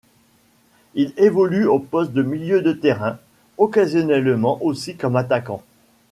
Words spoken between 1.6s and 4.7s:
au poste de milieu de terrain, occasionnellement